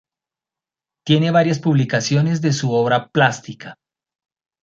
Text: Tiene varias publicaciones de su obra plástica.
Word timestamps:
Tiene 1.05 1.29
varias 1.29 1.59
publicaciones 1.59 2.41
de 2.41 2.53
su 2.53 2.71
obra 2.71 3.09
plástica. 3.11 3.77